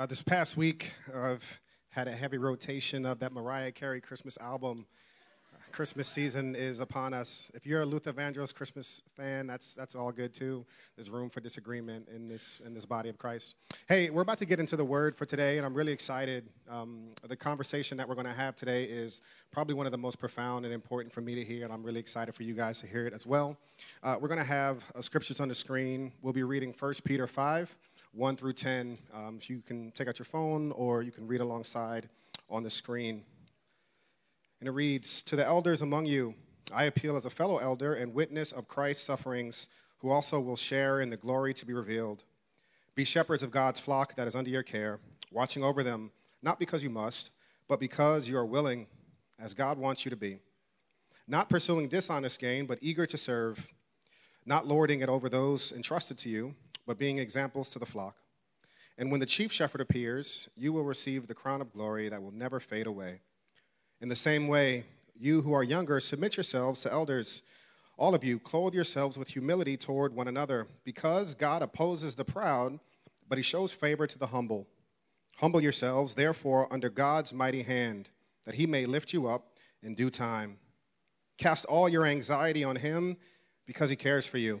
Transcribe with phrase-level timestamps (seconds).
[0.00, 4.86] Uh, this past week, I've had a heavy rotation of that Mariah Carey Christmas album.
[5.72, 7.52] Christmas season is upon us.
[7.52, 10.64] If you're a Luther Vandross Christmas fan, that's, that's all good too.
[10.96, 13.56] There's room for disagreement in this, in this body of Christ.
[13.90, 16.48] Hey, we're about to get into the word for today, and I'm really excited.
[16.70, 19.20] Um, the conversation that we're going to have today is
[19.52, 22.00] probably one of the most profound and important for me to hear, and I'm really
[22.00, 23.54] excited for you guys to hear it as well.
[24.02, 26.10] Uh, we're going to have uh, scriptures on the screen.
[26.22, 27.76] We'll be reading 1 Peter 5.
[28.12, 28.98] 1 through 10.
[29.14, 32.08] Um, you can take out your phone or you can read alongside
[32.48, 33.22] on the screen.
[34.58, 36.34] And it reads To the elders among you,
[36.72, 41.00] I appeal as a fellow elder and witness of Christ's sufferings, who also will share
[41.00, 42.24] in the glory to be revealed.
[42.94, 44.98] Be shepherds of God's flock that is under your care,
[45.30, 46.10] watching over them,
[46.42, 47.30] not because you must,
[47.68, 48.86] but because you are willing,
[49.38, 50.40] as God wants you to be.
[51.28, 53.68] Not pursuing dishonest gain, but eager to serve,
[54.44, 56.54] not lording it over those entrusted to you
[56.90, 58.16] but being examples to the flock.
[58.98, 62.32] And when the chief shepherd appears, you will receive the crown of glory that will
[62.32, 63.20] never fade away.
[64.00, 64.82] In the same way,
[65.16, 67.44] you who are younger, submit yourselves to elders.
[67.96, 72.80] All of you, clothe yourselves with humility toward one another, because God opposes the proud,
[73.28, 74.66] but he shows favor to the humble.
[75.36, 78.10] Humble yourselves, therefore, under God's mighty hand,
[78.46, 80.58] that he may lift you up in due time.
[81.38, 83.16] Cast all your anxiety on him,
[83.64, 84.60] because he cares for you.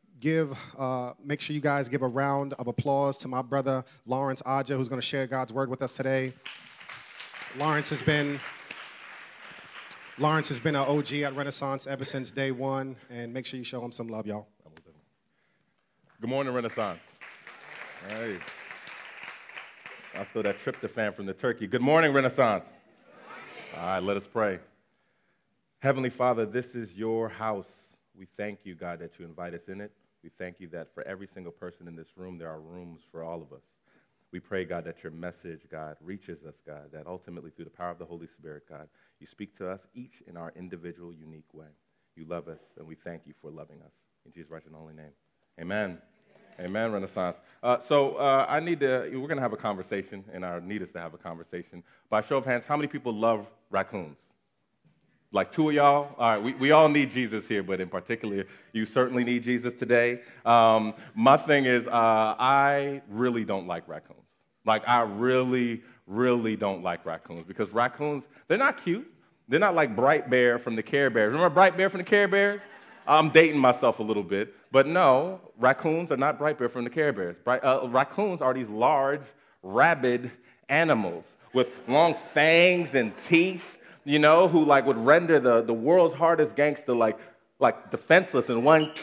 [0.21, 4.41] give, uh, make sure you guys give a round of applause to my brother Lawrence
[4.45, 6.31] Aja, who's going to share God's word with us today.
[7.57, 8.39] Lawrence has been
[10.17, 13.63] Lawrence has been an OG at Renaissance ever since day one, and make sure you
[13.63, 14.47] show him some love, y'all.
[16.21, 16.99] Good morning, Renaissance.
[18.07, 18.37] Hey.
[20.13, 21.65] I stole that tryptophan from the turkey.
[21.65, 22.67] Good morning, Renaissance.
[23.75, 24.59] All right, let us pray.
[25.79, 27.71] Heavenly Father, this is your house.
[28.15, 29.91] We thank you, God, that you invite us in it.
[30.23, 33.23] We thank you that for every single person in this room, there are rooms for
[33.23, 33.63] all of us.
[34.31, 37.91] We pray, God, that your message, God, reaches us, God, that ultimately through the power
[37.91, 38.87] of the Holy Spirit, God,
[39.19, 41.67] you speak to us each in our individual, unique way.
[42.15, 43.91] You love us, and we thank you for loving us.
[44.25, 45.11] In Jesus' righteous and holy name.
[45.59, 45.97] Amen.
[46.59, 47.37] Amen, Renaissance.
[47.63, 50.81] Uh, so uh, I need to, we're going to have a conversation, and I need
[50.81, 51.83] us to have a conversation.
[52.09, 54.17] By show of hands, how many people love raccoons?
[55.33, 56.13] Like two of y'all?
[56.17, 59.73] All right, we, we all need Jesus here, but in particular, you certainly need Jesus
[59.79, 60.21] today.
[60.45, 64.19] Um, my thing is, uh, I really don't like raccoons.
[64.65, 69.09] Like, I really, really don't like raccoons because raccoons, they're not cute.
[69.47, 71.31] They're not like Bright Bear from the Care Bears.
[71.31, 72.61] Remember Bright Bear from the Care Bears?
[73.07, 76.89] I'm dating myself a little bit, but no, raccoons are not Bright Bear from the
[76.89, 77.37] Care Bears.
[77.43, 79.23] Bright, uh, raccoons are these large,
[79.63, 80.29] rabid
[80.69, 86.13] animals with long fangs and teeth you know, who like would render the, the world's
[86.13, 87.17] hardest gangster like,
[87.59, 88.91] like defenseless in one.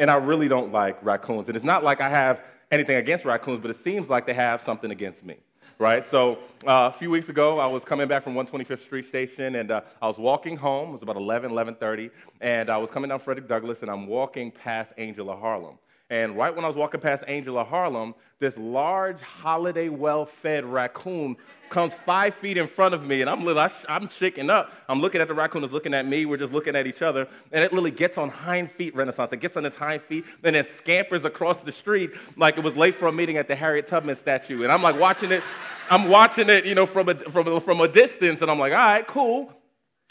[0.00, 1.48] And I really don't like raccoons.
[1.48, 2.40] And it's not like I have
[2.70, 5.38] anything against raccoons, but it seems like they have something against me.
[5.80, 6.06] Right?
[6.06, 9.72] So uh, a few weeks ago, I was coming back from 125th Street Station, and
[9.72, 10.90] uh, I was walking home.
[10.90, 12.10] It was about 11, 11.30,
[12.40, 15.78] and I was coming down Frederick Douglass, and I'm walking past Angel of Harlem.
[16.10, 20.64] And right when I was walking past Angel of Harlem, this large, holiday well fed
[20.64, 21.36] raccoon
[21.68, 24.72] comes five feet in front of me, and I'm little, I'm shaking up.
[24.88, 27.28] I'm looking at the raccoon, it's looking at me, we're just looking at each other,
[27.52, 29.34] and it literally gets on hind feet, Renaissance.
[29.34, 32.76] It gets on its hind feet, and then scampers across the street like it was
[32.76, 34.62] late for a meeting at the Harriet Tubman statue.
[34.62, 35.42] And I'm like watching it,
[35.90, 38.72] I'm watching it, you know, from a, from a, from a distance, and I'm like,
[38.72, 39.52] all right, cool.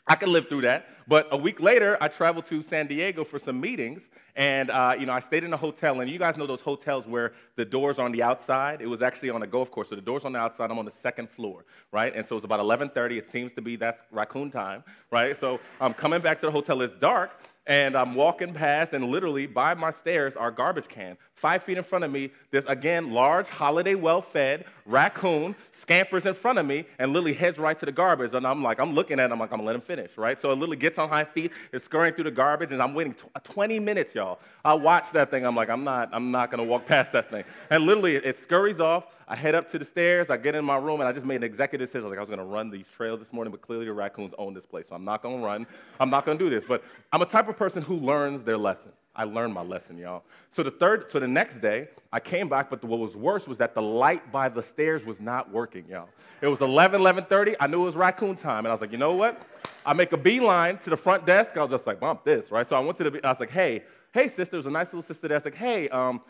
[0.07, 0.87] I can live through that.
[1.07, 4.03] But a week later, I traveled to San Diego for some meetings,
[4.35, 6.01] and uh, you know, I stayed in a hotel.
[6.01, 8.81] And you guys know those hotels where the doors are on the outside.
[8.81, 10.69] It was actually on a golf course, so the doors on the outside.
[10.69, 12.13] I'm on the second floor, right?
[12.13, 13.17] And so it was about 11:30.
[13.17, 15.37] It seems to be that's raccoon time, right?
[15.39, 16.81] So I'm coming back to the hotel.
[16.81, 17.31] It's dark,
[17.65, 21.17] and I'm walking past, and literally by my stairs are garbage can.
[21.37, 26.57] Five feet in front of me, this again large, holiday well-fed raccoon scampers in front
[26.57, 28.33] of me, and literally heads right to the garbage.
[28.33, 30.41] And I'm like, I'm looking at him, I'm like, I'm gonna let him finish, right?
[30.41, 33.13] So it literally gets on high feet, it's scurrying through the garbage, and I'm waiting
[33.13, 34.39] tw- uh, 20 minutes, y'all.
[34.65, 37.43] I watch that thing, I'm like, I'm not, I'm not gonna walk past that thing.
[37.69, 39.05] And literally, it scurries off.
[39.27, 41.35] I head up to the stairs, I get in my room, and I just made
[41.35, 42.09] an executive decision.
[42.09, 44.65] Like I was gonna run these trails this morning, but clearly the raccoons own this
[44.65, 45.67] place, so I'm not gonna run.
[45.99, 46.63] I'm not gonna do this.
[46.67, 48.91] But I'm a type of person who learns their lesson.
[49.17, 50.23] I learned my lesson, y'all.
[50.51, 53.57] So the third, so the next day, I came back, but what was worse was
[53.57, 56.07] that the light by the stairs was not working, y'all.
[56.39, 57.55] It was 11, 11.30.
[57.59, 58.59] I knew it was raccoon time.
[58.59, 59.41] And I was like, you know what?
[59.83, 61.57] I make a beeline to the front desk.
[61.57, 62.69] I was just like, bump this, right?
[62.69, 63.83] So I went to the, I was like, hey,
[64.13, 64.51] hey, sister.
[64.51, 65.37] There's a nice little sister there.
[65.37, 66.21] I was like, hey, um,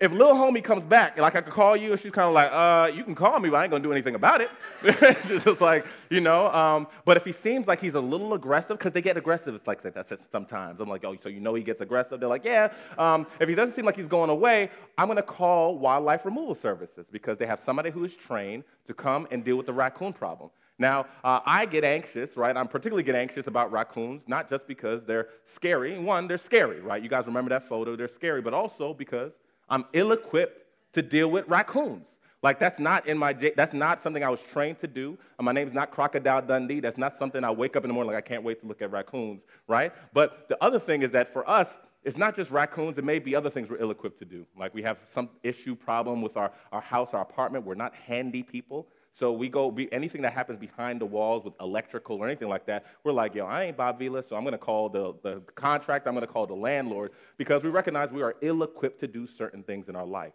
[0.00, 2.52] if little homie comes back, like I could call you, and she's kind of like,
[2.52, 4.48] uh, you can call me, but I ain't gonna do anything about it.
[4.84, 6.48] it's just like, you know.
[6.52, 9.66] Um, but if he seems like he's a little aggressive, because they get aggressive, it's
[9.66, 10.78] like that sometimes.
[10.78, 12.20] I'm like, oh, so you know he gets aggressive?
[12.20, 12.72] They're like, yeah.
[12.96, 17.06] Um, if he doesn't seem like he's going away, I'm gonna call wildlife removal services
[17.10, 20.50] because they have somebody who is trained to come and deal with the raccoon problem.
[20.78, 22.56] Now, uh, I get anxious, right?
[22.56, 25.98] I'm particularly get anxious about raccoons, not just because they're scary.
[25.98, 27.02] One, they're scary, right?
[27.02, 27.96] You guys remember that photo?
[27.96, 29.32] They're scary, but also because
[29.70, 32.06] I'm ill equipped to deal with raccoons.
[32.42, 35.18] Like that's not in my that's not something I was trained to do.
[35.38, 36.80] Uh, my name is not Crocodile Dundee.
[36.80, 38.80] That's not something I wake up in the morning like I can't wait to look
[38.80, 39.92] at raccoons, right?
[40.12, 41.68] But the other thing is that for us,
[42.04, 44.46] it's not just raccoons, it may be other things we're ill equipped to do.
[44.56, 47.66] Like we have some issue problem with our, our house, our apartment.
[47.66, 48.86] We're not handy people.
[49.14, 52.86] So we go, anything that happens behind the walls with electrical or anything like that,
[53.02, 56.06] we're like, yo, I ain't Bob Vila, so I'm going to call the, the contract,
[56.06, 59.26] I'm going to call the landlord, because we recognize we are ill equipped to do
[59.26, 60.32] certain things in our life.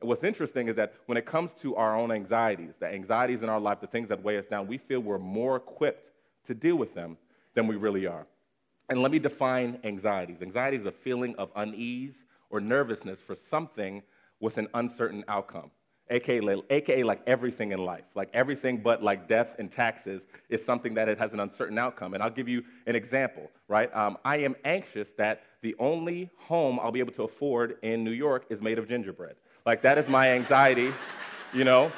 [0.00, 3.48] And what's interesting is that when it comes to our own anxieties, the anxieties in
[3.48, 6.10] our life, the things that weigh us down, we feel we're more equipped
[6.46, 7.18] to deal with them
[7.54, 8.26] than we really are.
[8.88, 10.38] And let me define anxieties.
[10.42, 12.14] Anxiety is a feeling of unease
[12.50, 14.02] or nervousness for something
[14.40, 15.70] with an uncertain outcome
[16.12, 20.94] aka, AKA like everything in life, like everything but like death and taxes is something
[20.94, 22.14] that it has an uncertain outcome.
[22.14, 23.94] And I'll give you an example, right?
[23.96, 28.10] Um, I am anxious that the only home I'll be able to afford in New
[28.10, 29.36] York is made of gingerbread.
[29.64, 30.92] Like that is my anxiety,
[31.54, 31.90] you know.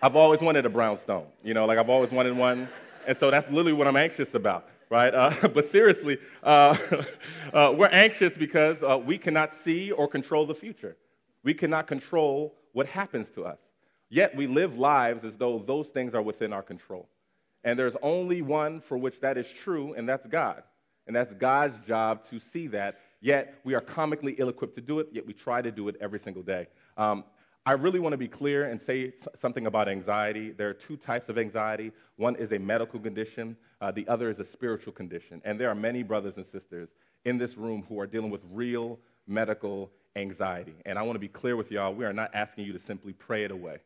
[0.00, 2.68] I've always wanted a brownstone, you know, like I've always wanted one.
[3.06, 5.12] And so that's literally what I'm anxious about, right?
[5.12, 6.76] Uh, but seriously, uh,
[7.52, 10.96] uh, we're anxious because uh, we cannot see or control the future.
[11.42, 13.58] We cannot control what happens to us.
[14.10, 17.08] Yet we live lives as though those things are within our control.
[17.64, 20.62] And there's only one for which that is true, and that's God.
[21.06, 23.00] And that's God's job to see that.
[23.20, 25.96] Yet we are comically ill equipped to do it, yet we try to do it
[26.00, 26.68] every single day.
[26.96, 27.24] Um,
[27.66, 30.52] I really want to be clear and say something about anxiety.
[30.52, 34.38] There are two types of anxiety one is a medical condition, uh, the other is
[34.38, 35.42] a spiritual condition.
[35.44, 36.88] And there are many brothers and sisters
[37.24, 40.74] in this room who are dealing with real medical anxiety.
[40.84, 43.12] And I want to be clear with y'all we are not asking you to simply
[43.12, 43.78] pray it away.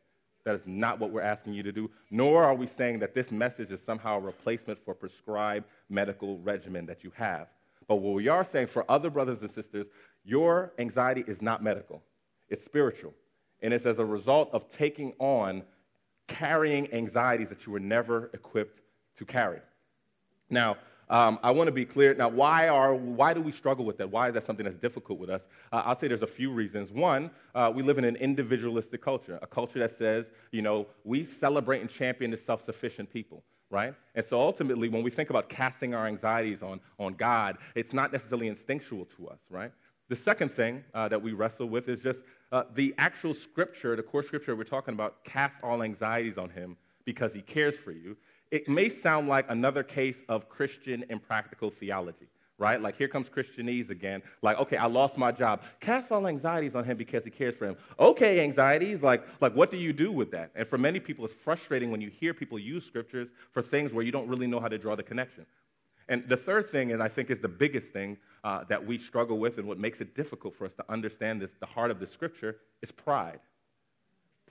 [0.45, 3.31] That is not what we're asking you to do, nor are we saying that this
[3.31, 7.47] message is somehow a replacement for prescribed medical regimen that you have.
[7.87, 9.87] But what we are saying for other brothers and sisters,
[10.25, 12.01] your anxiety is not medical,
[12.49, 13.13] it's spiritual.
[13.61, 15.63] And it's as a result of taking on
[16.27, 18.81] carrying anxieties that you were never equipped
[19.17, 19.59] to carry.
[20.49, 20.75] Now,
[21.09, 22.13] um, I want to be clear.
[22.13, 24.09] Now, why, are, why do we struggle with that?
[24.09, 25.41] Why is that something that's difficult with us?
[25.71, 26.91] Uh, I'll say there's a few reasons.
[26.91, 31.25] One, uh, we live in an individualistic culture, a culture that says, you know, we
[31.25, 33.95] celebrate and champion the self sufficient people right?
[34.13, 38.11] And so ultimately, when we think about casting our anxieties on, on God, it's not
[38.11, 39.71] necessarily instinctual to us, right?
[40.09, 42.19] The second thing uh, that we wrestle with is just
[42.51, 46.77] uh, the actual scripture, the core scripture we're talking about, cast all anxieties on him
[47.03, 48.15] because he cares for you
[48.53, 52.27] it may sound like another case of Christian impractical theology,
[52.59, 52.79] right?
[52.79, 54.21] Like here comes Christianese again.
[54.43, 55.63] Like, okay, I lost my job.
[55.79, 57.77] Cast all anxieties on him because he cares for him.
[57.99, 60.51] Okay, anxieties, like, like what do you do with that?
[60.53, 64.05] And for many people, it's frustrating when you hear people use scriptures for things where
[64.05, 65.47] you don't really know how to draw the connection.
[66.07, 69.39] And the third thing, and I think is the biggest thing uh, that we struggle
[69.39, 72.05] with and what makes it difficult for us to understand this, the heart of the
[72.05, 73.39] scripture, is pride.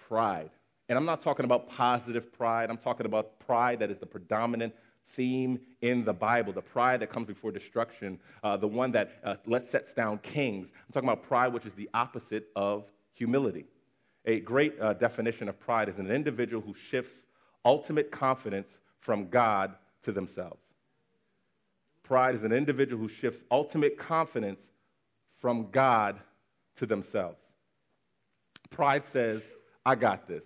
[0.08, 0.50] Pride.
[0.88, 2.70] And I'm not talking about positive pride.
[2.70, 4.74] I'm talking about pride that is the predominant
[5.14, 9.36] theme in the Bible, the pride that comes before destruction, uh, the one that uh,
[9.66, 10.68] sets down kings.
[10.72, 12.84] I'm talking about pride, which is the opposite of
[13.14, 13.66] humility.
[14.24, 17.14] A great uh, definition of pride is an individual who shifts
[17.64, 18.68] ultimate confidence
[19.00, 19.74] from God
[20.04, 20.60] to themselves.
[22.02, 24.60] Pride is an individual who shifts ultimate confidence
[25.40, 26.20] from God
[26.76, 27.38] to themselves.
[28.70, 29.42] Pride says,
[29.84, 30.44] I got this.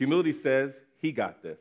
[0.00, 1.58] Humility says, He got this.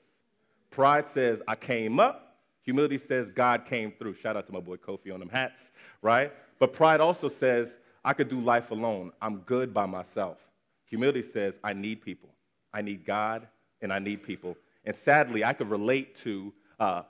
[0.72, 2.38] Pride says, I came up.
[2.62, 4.15] Humility says, God came through.
[4.15, 5.60] Shout out to my boy Kofi on them hats,
[6.01, 6.31] right?
[6.58, 7.67] But pride also says,
[8.05, 9.12] I could do life alone.
[9.22, 10.38] I'm good by myself.
[10.86, 12.29] Humility says, I need people.
[12.74, 13.46] I need God
[13.81, 14.55] and I need people.
[14.86, 17.01] And sadly, I could relate to uh,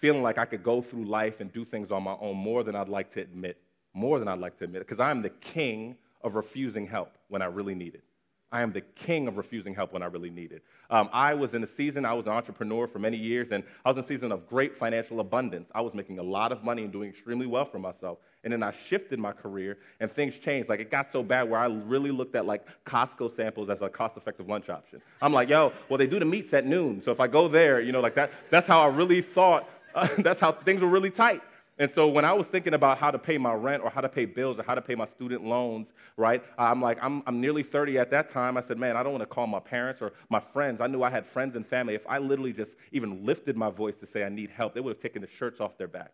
[0.00, 2.74] feeling like I could go through life and do things on my own more than
[2.74, 3.58] I'd like to admit.
[3.92, 7.46] More than I'd like to admit, because I'm the king of refusing help when I
[7.46, 8.04] really need it.
[8.52, 10.62] I am the king of refusing help when I really need it.
[10.90, 13.88] Um, I was in a season, I was an entrepreneur for many years, and I
[13.88, 15.70] was in a season of great financial abundance.
[15.74, 18.18] I was making a lot of money and doing extremely well for myself.
[18.44, 20.68] And then I shifted my career and things changed.
[20.68, 23.88] Like it got so bad where I really looked at like Costco samples as a
[23.88, 25.00] cost effective lunch option.
[25.22, 27.00] I'm like, yo, well, they do the meats at noon.
[27.00, 30.08] So if I go there, you know, like that, that's how I really thought, uh,
[30.18, 31.40] that's how things were really tight.
[31.78, 34.08] And so when I was thinking about how to pay my rent or how to
[34.08, 37.62] pay bills or how to pay my student loans, right, I'm like, I'm, I'm nearly
[37.62, 38.56] 30 at that time.
[38.56, 40.80] I said, man, I don't want to call my parents or my friends.
[40.80, 41.94] I knew I had friends and family.
[41.94, 44.94] If I literally just even lifted my voice to say I need help, they would
[44.96, 46.12] have taken the shirts off their back.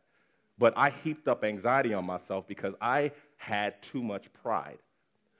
[0.58, 4.78] But I heaped up anxiety on myself because I had too much pride.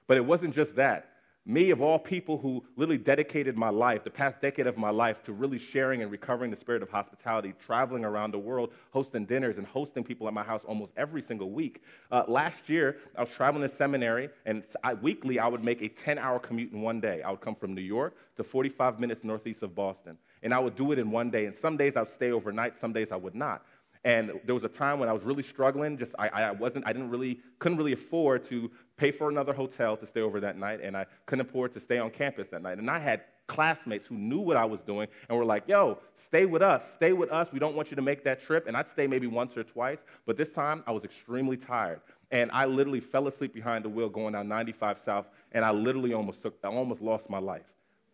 [0.09, 1.11] But it wasn't just that.
[1.49, 5.25] Me, of all people who literally dedicated my life, the past decade of my life,
[5.25, 9.57] to really sharing and recovering the spirit of hospitality, traveling around the world, hosting dinners
[9.57, 11.83] and hosting people at my house almost every single week.
[12.13, 15.89] Uh, last year, I was traveling to seminary, and I, weekly I would make a
[15.89, 17.23] 10 hour commute in one day.
[17.23, 20.19] I would come from New York to 45 minutes northeast of Boston.
[20.43, 21.47] And I would do it in one day.
[21.47, 23.65] And some days I would stay overnight, some days I would not.
[24.05, 25.99] And there was a time when I was really struggling.
[25.99, 29.97] Just I, I wasn't, I didn't really, couldn't really afford to pay for another hotel
[29.97, 32.79] to stay over that night, and I couldn't afford to stay on campus that night.
[32.79, 36.45] And I had classmates who knew what I was doing and were like, "Yo, stay
[36.45, 37.49] with us, stay with us.
[37.53, 39.99] We don't want you to make that trip." And I'd stay maybe once or twice,
[40.27, 42.01] but this time I was extremely tired,
[42.31, 46.13] and I literally fell asleep behind the wheel going down 95 South, and I literally
[46.13, 47.67] almost took, I almost lost my life,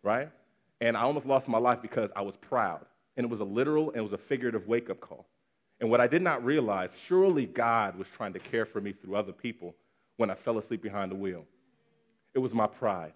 [0.03, 0.29] right?
[0.81, 2.85] And I almost lost my life because I was proud,
[3.17, 5.25] and it was a literal and it was a figurative wake-up call.
[5.79, 9.15] And what I did not realize, surely God was trying to care for me through
[9.15, 9.75] other people
[10.17, 11.43] when I fell asleep behind the wheel.
[12.33, 13.13] It was my pride.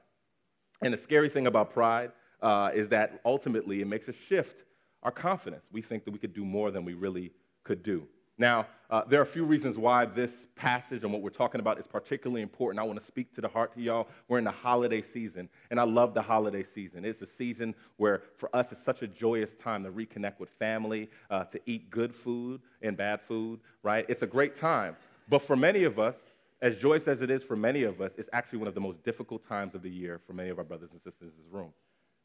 [0.81, 2.11] And the scary thing about pride
[2.41, 4.63] uh, is that ultimately it makes us shift
[5.03, 5.63] our confidence.
[5.71, 7.31] We think that we could do more than we really
[7.63, 8.07] could do.
[8.39, 11.77] Now, uh, there are a few reasons why this passage and what we're talking about
[11.77, 12.79] is particularly important.
[12.79, 14.07] I want to speak to the heart to y'all.
[14.29, 17.03] We're in the holiday season, and I love the holiday season.
[17.03, 21.09] It's a season where, for us, it's such a joyous time to reconnect with family,
[21.29, 24.05] uh, to eat good food and bad food, right?
[24.07, 24.95] It's a great time.
[25.27, 26.15] But for many of us,
[26.61, 29.03] as joyous as it is for many of us, it's actually one of the most
[29.03, 31.73] difficult times of the year for many of our brothers and sisters in this room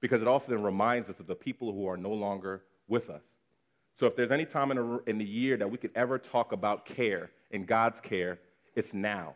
[0.01, 3.23] because it often reminds us of the people who are no longer with us.
[3.99, 6.53] So if there's any time in, a, in the year that we could ever talk
[6.53, 8.39] about care and God's care,
[8.75, 9.35] it's now.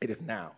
[0.00, 0.52] It is now.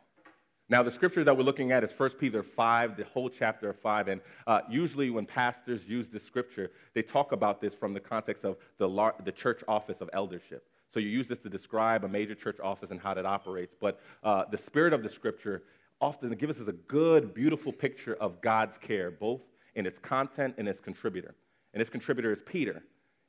[0.70, 3.80] Now, the scripture that we're looking at is 1 Peter 5, the whole chapter of
[3.80, 4.06] 5.
[4.06, 8.44] And uh, usually, when pastors use this scripture, they talk about this from the context
[8.44, 10.68] of the, lar- the church office of eldership.
[10.94, 13.74] So, you use this to describe a major church office and how that operates.
[13.80, 15.64] But uh, the spirit of the scripture
[16.00, 19.40] often gives us a good, beautiful picture of God's care, both
[19.74, 21.34] in its content and its contributor.
[21.74, 22.80] And its contributor is Peter.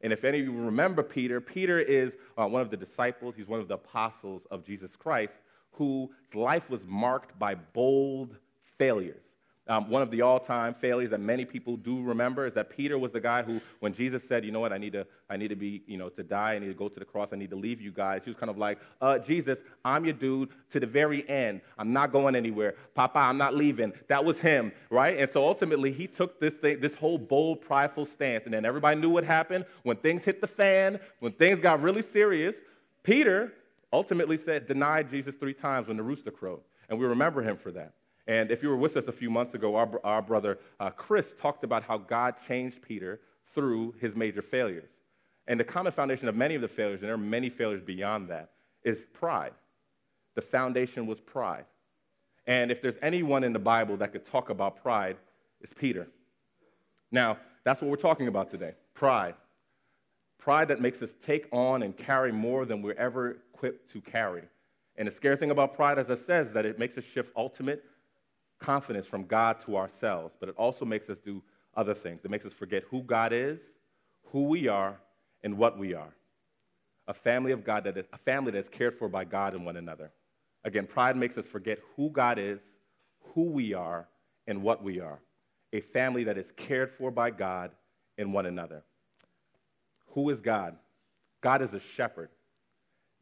[0.03, 3.48] And if any of you remember Peter, Peter is uh, one of the disciples, he's
[3.48, 5.34] one of the apostles of Jesus Christ,
[5.72, 8.36] whose life was marked by bold
[8.77, 9.24] failures.
[9.72, 13.00] Um, one of the all time failures that many people do remember is that Peter
[13.00, 15.48] was the guy who, when Jesus said, You know what, I need to, I need
[15.48, 17.51] to be, you know, to die, I need to go to the cross, I need
[17.51, 20.82] to leave you guys, he was kind of like, uh, Jesus, I'm your dude to
[20.82, 21.62] the very end.
[21.78, 22.75] I'm not going anywhere.
[22.96, 23.94] Papa, I'm not leaving.
[24.10, 25.18] That was him, right?
[25.18, 28.44] And so ultimately, he took this, thing, this whole bold, prideful stance.
[28.44, 29.63] And then everybody knew what happened.
[29.84, 32.56] When things hit the fan, when things got really serious,
[33.04, 33.54] Peter
[33.94, 36.60] ultimately said, denied Jesus three times when the rooster crowed.
[36.90, 37.94] And we remember him for that.
[38.28, 41.25] And if you were with us a few months ago, our, our brother uh, Chris
[41.40, 43.20] talked about how God changed Peter
[43.54, 44.90] through his major failures.
[45.48, 48.30] And the common foundation of many of the failures, and there are many failures beyond
[48.30, 48.51] that,
[48.84, 49.54] is pride.
[50.36, 51.66] The foundation was pride.
[52.48, 55.18] And if there's anyone in the Bible that could talk about pride,
[55.60, 56.08] it's Peter.
[57.12, 59.36] Now, that's what we're talking about today pride.
[60.38, 64.44] Pride that makes us take on and carry more than we're ever equipped to carry.
[64.96, 67.30] And the scary thing about pride, as I said, is that it makes us shift
[67.36, 67.84] ultimate
[68.62, 71.41] confidence from God to ourselves, but it also makes us do
[71.75, 72.22] other things.
[72.24, 73.60] It makes us forget who God is,
[74.32, 74.98] who we are,
[75.44, 76.13] and what we are.
[77.08, 79.75] A family of God that is a family that's cared for by God and one
[79.75, 80.12] another.
[80.63, 82.60] Again, pride makes us forget who God is,
[83.34, 84.08] who we are,
[84.48, 85.20] and what we are.
[85.74, 87.72] A family that is cared for by God
[88.18, 88.84] and one another.
[90.13, 90.75] Who is God?
[91.41, 92.30] God is a shepherd.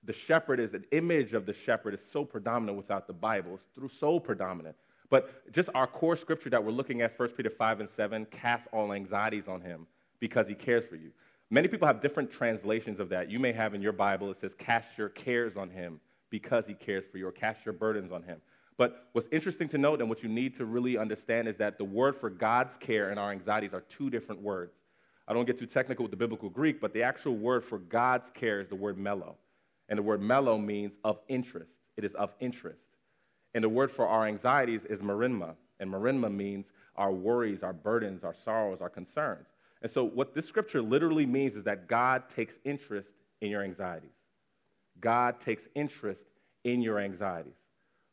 [0.03, 3.55] The shepherd is an image of the shepherd is so predominant without the Bible.
[3.55, 4.75] It's through so predominant.
[5.09, 8.67] But just our core scripture that we're looking at, 1 Peter 5 and 7, cast
[8.71, 9.87] all anxieties on him
[10.19, 11.11] because he cares for you.
[11.49, 13.29] Many people have different translations of that.
[13.29, 15.99] You may have in your Bible, it says, cast your cares on him
[16.29, 18.39] because he cares for you, or cast your burdens on him.
[18.77, 21.83] But what's interesting to note and what you need to really understand is that the
[21.83, 24.73] word for God's care and our anxieties are two different words.
[25.27, 28.29] I don't get too technical with the biblical Greek, but the actual word for God's
[28.33, 29.35] care is the word melo.
[29.89, 31.71] And the word melo means of interest.
[31.97, 32.79] It is of interest.
[33.53, 35.55] And the word for our anxieties is merimna.
[35.79, 39.47] And merimna means our worries, our burdens, our sorrows, our concerns.
[39.81, 43.09] And so, what this scripture literally means is that God takes interest
[43.41, 44.09] in your anxieties.
[44.99, 46.21] God takes interest
[46.65, 47.53] in your anxieties.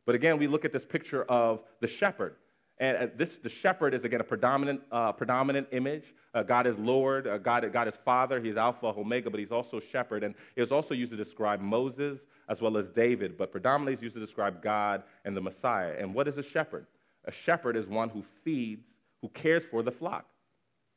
[0.05, 2.37] But again, we look at this picture of the shepherd.
[2.79, 6.05] And uh, this, the shepherd is again a predominant, uh, predominant image.
[6.35, 9.81] Uh, God is Lord, uh, God, God is Father, He's Alpha, Omega, but He's also
[9.81, 10.23] shepherd.
[10.23, 12.19] And it was also used to describe Moses
[12.49, 15.95] as well as David, but predominantly it's used to describe God and the Messiah.
[15.99, 16.87] And what is a shepherd?
[17.25, 18.87] A shepherd is one who feeds,
[19.23, 20.27] who cares for the flock.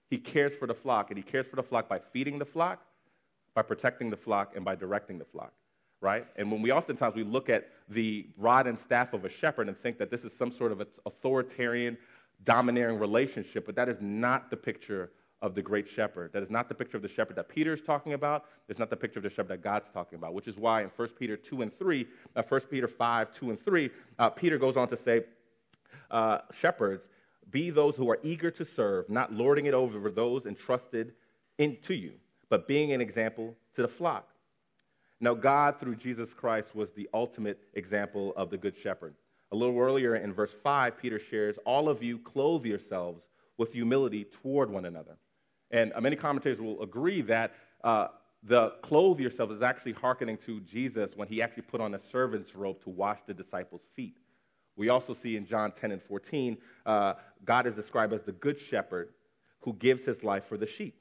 [0.09, 2.81] He cares for the flock, and he cares for the flock by feeding the flock,
[3.55, 5.53] by protecting the flock, and by directing the flock
[6.01, 6.25] right?
[6.35, 9.77] And when we oftentimes we look at the rod and staff of a shepherd and
[9.77, 11.97] think that this is some sort of authoritarian,
[12.43, 16.31] domineering relationship, but that is not the picture of the great shepherd.
[16.33, 18.45] That is not the picture of the shepherd that Peter is talking about.
[18.67, 20.91] It's not the picture of the shepherd that God's talking about, which is why in
[20.95, 23.89] 1 Peter 2 and 3, uh, 1 Peter 5, 2 and 3,
[24.19, 25.23] uh, Peter goes on to say,
[26.11, 27.07] uh, Shepherds,
[27.51, 31.13] be those who are eager to serve, not lording it over those entrusted
[31.57, 32.13] into you,
[32.49, 34.28] but being an example to the flock.
[35.21, 39.15] Now, God, through Jesus Christ, was the ultimate example of the Good Shepherd.
[39.51, 43.21] A little earlier in verse 5, Peter shares, All of you clothe yourselves
[43.57, 45.17] with humility toward one another.
[45.71, 48.07] And uh, many commentators will agree that uh,
[48.43, 52.55] the clothe yourself is actually hearkening to Jesus when he actually put on a servant's
[52.55, 54.15] robe to wash the disciples' feet.
[54.77, 58.57] We also see in John 10 and 14, uh, God is described as the good
[58.59, 59.09] shepherd
[59.59, 60.95] who gives his life for the sheep,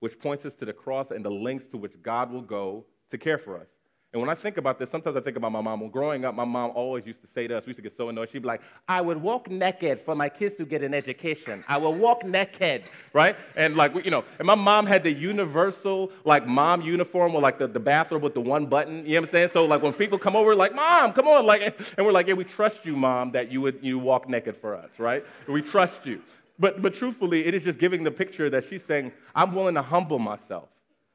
[0.00, 3.18] which points us to the cross and the lengths to which God will go to
[3.18, 3.66] care for us.
[4.14, 5.80] And when I think about this, sometimes I think about my mom.
[5.80, 7.96] When growing up, my mom always used to say to us, we used to get
[7.96, 8.28] so annoyed.
[8.30, 11.64] She'd be like, I would walk naked for my kids to get an education.
[11.66, 13.34] I will walk naked, right?
[13.56, 17.58] And like, you know, and my mom had the universal, like, mom uniform with like
[17.58, 18.98] the, the bathrobe with the one button.
[18.98, 19.48] You know what I'm saying?
[19.52, 21.44] So like when people come over, like, mom, come on.
[21.44, 24.56] Like, and we're like, yeah, we trust you, mom, that you would you walk naked
[24.58, 25.24] for us, right?
[25.48, 26.22] We trust you.
[26.56, 29.82] But, but truthfully, it is just giving the picture that she's saying, I'm willing to
[29.82, 30.68] humble myself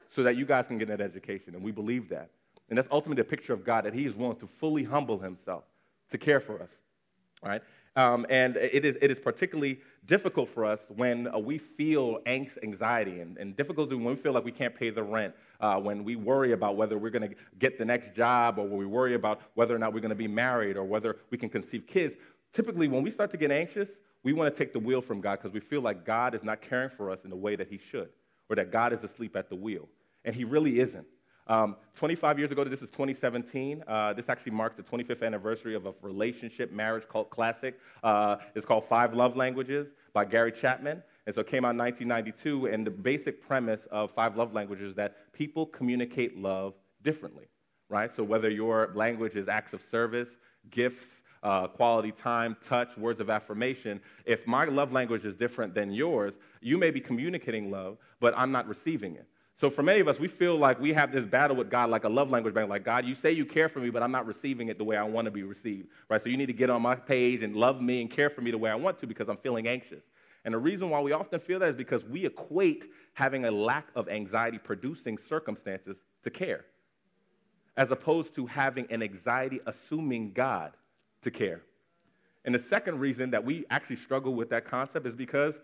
[0.09, 1.55] so that you guys can get that education.
[1.55, 2.29] And we believe that.
[2.69, 5.63] And that's ultimately a picture of God that He is willing to fully humble Himself
[6.11, 6.71] to care for us.
[7.43, 7.61] Right?
[7.95, 12.57] Um, and it is, it is particularly difficult for us when uh, we feel angst,
[12.63, 16.03] anxiety, and, and difficulty when we feel like we can't pay the rent, uh, when
[16.03, 19.15] we worry about whether we're going to get the next job, or when we worry
[19.15, 22.15] about whether or not we're going to be married, or whether we can conceive kids.
[22.53, 23.89] Typically, when we start to get anxious,
[24.23, 26.61] we want to take the wheel from God because we feel like God is not
[26.61, 28.09] caring for us in the way that He should,
[28.49, 29.87] or that God is asleep at the wheel.
[30.25, 31.07] And He really isn't.
[31.49, 33.83] Um, 25 years ago, this is 2017.
[33.87, 37.79] Uh, this actually marks the 25th anniversary of a relationship marriage cult classic.
[38.03, 41.01] Uh, it's called Five Love Languages by Gary Chapman.
[41.25, 42.67] And so it came out in 1992.
[42.67, 47.45] And the basic premise of Five Love Languages is that people communicate love differently,
[47.89, 48.15] right?
[48.15, 50.29] So whether your language is acts of service,
[50.69, 55.91] gifts, uh, quality time, touch, words of affirmation, if my love language is different than
[55.91, 59.25] yours, you may be communicating love, but I'm not receiving it.
[59.59, 62.05] So for many of us, we feel like we have this battle with God, like
[62.05, 62.69] a love language battle.
[62.69, 64.95] Like, God, you say you care for me, but I'm not receiving it the way
[64.95, 66.23] I want to be received, right?
[66.23, 68.51] So you need to get on my page and love me and care for me
[68.51, 70.01] the way I want to because I'm feeling anxious.
[70.45, 73.87] And the reason why we often feel that is because we equate having a lack
[73.95, 76.63] of anxiety producing circumstances to care,
[77.75, 80.71] as opposed to having an anxiety assuming God
[81.23, 81.63] to care.
[82.45, 85.55] And the second reason that we actually struggle with that concept is because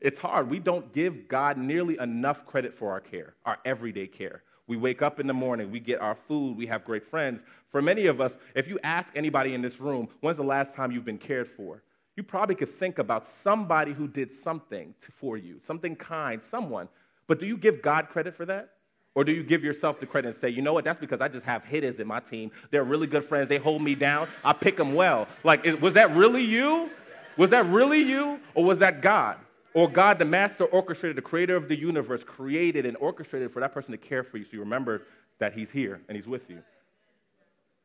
[0.00, 0.50] it's hard.
[0.50, 4.42] We don't give God nearly enough credit for our care, our everyday care.
[4.66, 7.42] We wake up in the morning, we get our food, we have great friends.
[7.70, 10.90] For many of us, if you ask anybody in this room, when's the last time
[10.90, 11.82] you've been cared for?
[12.16, 16.88] You probably could think about somebody who did something for you, something kind, someone.
[17.26, 18.70] But do you give God credit for that?
[19.14, 21.28] Or do you give yourself the credit and say, you know what, that's because I
[21.28, 22.50] just have hitters in my team.
[22.70, 23.48] They're really good friends.
[23.48, 24.28] They hold me down.
[24.42, 25.28] I pick them well.
[25.44, 26.90] Like, was that really you?
[27.36, 28.40] Was that really you?
[28.54, 29.38] Or was that God?
[29.74, 33.74] Or God, the master orchestrated, the creator of the universe, created and orchestrated for that
[33.74, 35.02] person to care for you so you remember
[35.40, 36.62] that he's here and he's with you.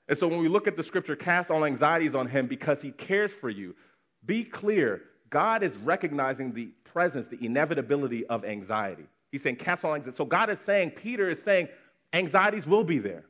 [0.08, 2.92] And so when we look at the scripture, cast all anxieties on him because he
[2.92, 3.76] cares for you.
[4.26, 9.06] Be clear, God is recognizing the presence, the inevitability of anxiety.
[9.32, 10.18] He's saying, cast all anxieties.
[10.18, 11.70] So God is saying, Peter is saying,
[12.14, 13.24] anxieties will be there.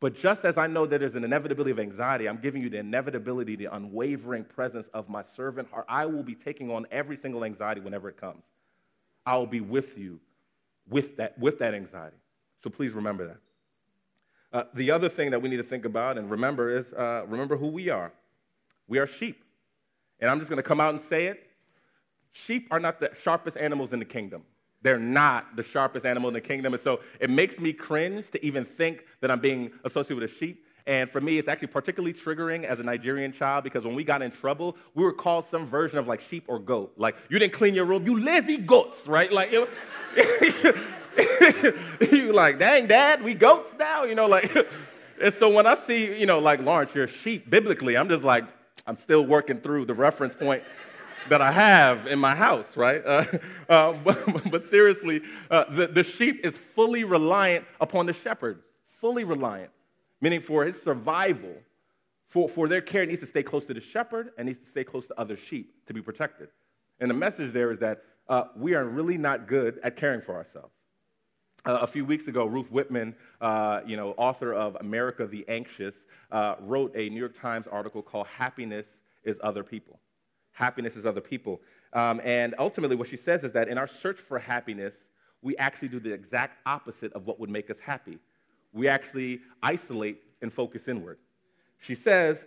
[0.00, 2.78] But just as I know that there's an inevitability of anxiety, I'm giving you the
[2.78, 5.86] inevitability, the unwavering presence of my servant heart.
[5.88, 8.44] I will be taking on every single anxiety whenever it comes.
[9.26, 10.20] I will be with you
[10.88, 12.16] with that, with that anxiety.
[12.62, 13.38] So please remember that.
[14.50, 17.56] Uh, the other thing that we need to think about and remember is uh, remember
[17.56, 18.12] who we are.
[18.86, 19.44] We are sheep.
[20.20, 21.44] And I'm just going to come out and say it.
[22.32, 24.42] Sheep are not the sharpest animals in the kingdom.
[24.82, 26.72] They're not the sharpest animal in the kingdom.
[26.72, 30.34] And so it makes me cringe to even think that I'm being associated with a
[30.34, 30.64] sheep.
[30.86, 34.22] And for me, it's actually particularly triggering as a Nigerian child because when we got
[34.22, 36.94] in trouble, we were called some version of like sheep or goat.
[36.96, 39.30] Like, you didn't clean your room, you lazy goats, right?
[39.30, 39.68] Like, it,
[42.10, 44.50] you like, dang, dad, we goats now, you know, like.
[45.22, 48.24] and so when I see, you know, like Lawrence, you're a sheep biblically, I'm just
[48.24, 48.44] like,
[48.86, 50.62] I'm still working through the reference point
[51.28, 53.04] that I have in my house, right?
[53.04, 53.24] Uh,
[53.68, 58.62] uh, but, but, seriously, uh, the, the sheep is fully reliant upon the shepherd,
[59.00, 59.70] fully reliant,
[60.20, 61.54] meaning for his survival,
[62.28, 64.70] for, for their care, it needs to stay close to the shepherd and needs to
[64.70, 66.48] stay close to other sheep to be protected.
[67.00, 70.34] And the message there is that uh, we are really not good at caring for
[70.34, 70.72] ourselves.
[71.64, 75.94] Uh, a few weeks ago, Ruth Whippman, uh, you know, author of America the Anxious,
[76.30, 78.86] uh, wrote a New York Times article called Happiness
[79.24, 79.98] is Other People.
[80.58, 81.60] Happiness is Other People.
[81.92, 84.92] Um, and ultimately, what she says is that in our search for happiness,
[85.40, 88.18] we actually do the exact opposite of what would make us happy.
[88.72, 91.18] We actually isolate and focus inward.
[91.78, 92.42] She says,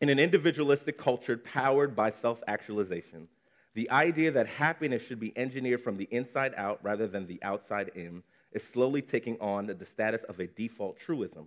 [0.00, 3.28] in an individualistic culture powered by self actualization,
[3.74, 7.92] the idea that happiness should be engineered from the inside out rather than the outside
[7.94, 11.46] in is slowly taking on the status of a default truism.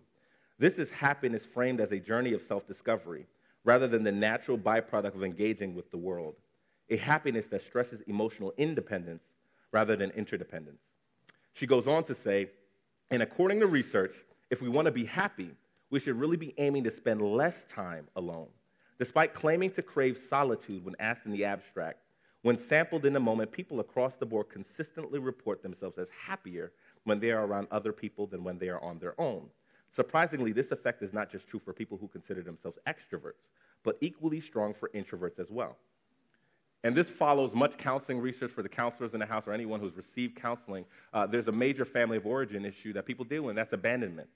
[0.58, 3.26] This is happiness framed as a journey of self discovery
[3.64, 6.36] rather than the natural byproduct of engaging with the world,
[6.90, 9.24] a happiness that stresses emotional independence
[9.72, 10.82] rather than interdependence.
[11.54, 12.50] She goes on to say,
[13.10, 14.16] and according to research,
[14.50, 15.52] if we want to be happy,
[15.90, 18.48] we should really be aiming to spend less time alone.
[19.00, 22.00] Despite claiming to crave solitude when asked in the abstract,
[22.44, 26.72] when sampled in the moment, people across the board consistently report themselves as happier
[27.04, 29.50] when they are around other people than when they are on their own.
[29.92, 33.44] Surprisingly, this effect is not just true for people who consider themselves extroverts,
[33.84, 35.76] but equally strong for introverts as well.
[36.84, 39.96] And this follows much counseling research for the counselors in the house or anyone who's
[39.96, 40.86] received counseling.
[41.14, 44.30] Uh, there's a major family of origin issue that people deal with, and that's abandonment.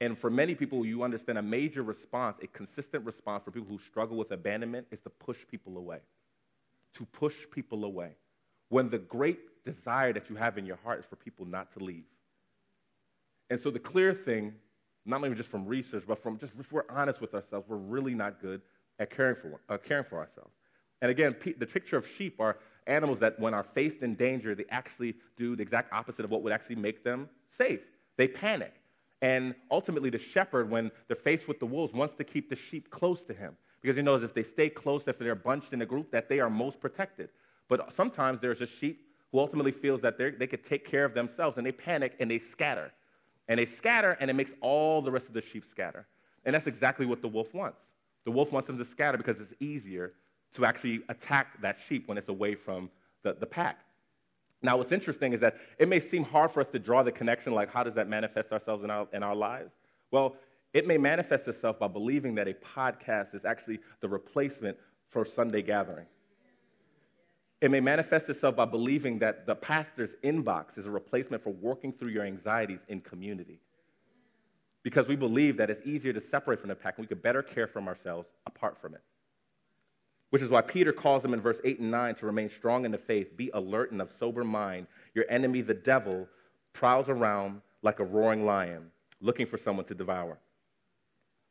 [0.00, 3.78] And for many people, you understand a major response, a consistent response for people who
[3.78, 5.98] struggle with abandonment is to push people away.
[6.94, 8.12] To push people away.
[8.70, 11.84] When the great desire that you have in your heart is for people not to
[11.84, 12.04] leave.
[13.50, 14.54] And so the clear thing,
[15.10, 18.14] not even just from research, but from just if we're honest with ourselves, we're really
[18.14, 18.62] not good
[18.98, 20.52] at caring for, uh, caring for ourselves.
[21.02, 24.64] And again, the picture of sheep are animals that, when are faced in danger, they
[24.70, 27.80] actually do the exact opposite of what would actually make them safe.
[28.16, 28.74] They panic.
[29.22, 32.90] And ultimately, the shepherd, when they're faced with the wolves, wants to keep the sheep
[32.90, 35.86] close to him because he knows if they stay close, if they're bunched in a
[35.86, 37.28] group, that they are most protected.
[37.68, 41.56] But sometimes there's a sheep who ultimately feels that they could take care of themselves
[41.56, 42.92] and they panic and they scatter.
[43.50, 46.06] And they scatter and it makes all the rest of the sheep scatter.
[46.44, 47.80] And that's exactly what the wolf wants.
[48.24, 50.12] The wolf wants them to scatter because it's easier
[50.54, 52.90] to actually attack that sheep when it's away from
[53.24, 53.80] the, the pack.
[54.62, 57.52] Now, what's interesting is that it may seem hard for us to draw the connection,
[57.52, 59.72] like how does that manifest ourselves in our, in our lives?
[60.12, 60.36] Well,
[60.72, 64.76] it may manifest itself by believing that a podcast is actually the replacement
[65.08, 66.06] for Sunday gathering.
[67.60, 71.92] It may manifest itself by believing that the pastor's inbox is a replacement for working
[71.92, 73.60] through your anxieties in community.
[74.82, 77.42] Because we believe that it's easier to separate from the pack and we could better
[77.42, 79.02] care for ourselves apart from it.
[80.30, 82.92] Which is why Peter calls them in verse 8 and 9 to remain strong in
[82.92, 84.86] the faith, be alert and of sober mind.
[85.12, 86.28] Your enemy, the devil,
[86.72, 90.38] prowls around like a roaring lion, looking for someone to devour.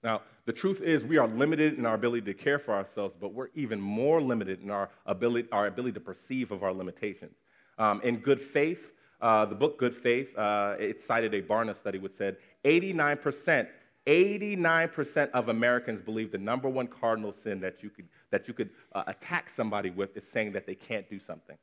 [0.04, 3.34] Now, the truth is, we are limited in our ability to care for ourselves, but
[3.34, 7.36] we're even more limited in our ability, our ability to perceive of our limitations.
[7.78, 11.98] Um, in Good Faith, uh, the book Good Faith, uh, it cited a Barna study
[11.98, 13.68] which said 89%,
[14.08, 18.70] 89% of Americans believe the number one cardinal sin that you could that you could
[18.94, 21.58] uh, attack somebody with is saying that they can't do something.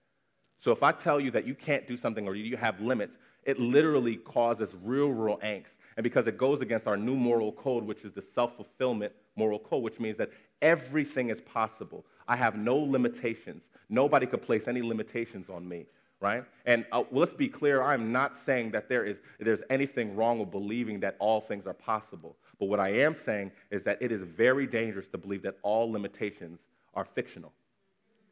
[0.59, 3.61] So if I tell you that you can't do something or you have limits, it
[3.61, 5.67] literally causes real, real angst.
[5.97, 9.59] And because it goes against our new moral code, which is the self fulfillment moral
[9.59, 10.31] code, which means that
[10.63, 12.05] everything is possible.
[12.29, 13.63] I have no limitations.
[13.89, 15.87] Nobody could place any limitations on me,
[16.21, 16.45] right?
[16.67, 20.39] And uh, well, let's be clear I'm not saying that there is, there's anything wrong
[20.41, 22.37] with believing that all things are possible.
[22.59, 25.91] But what I am saying is that it is very dangerous to believe that all
[25.91, 26.61] limitations
[26.95, 27.53] are fictional.